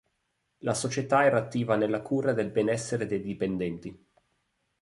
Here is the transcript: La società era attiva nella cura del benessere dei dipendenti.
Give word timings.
La 0.63 0.73
società 0.73 1.25
era 1.25 1.37
attiva 1.37 1.75
nella 1.75 2.01
cura 2.01 2.33
del 2.33 2.49
benessere 2.49 3.05
dei 3.05 3.21
dipendenti. 3.21 4.07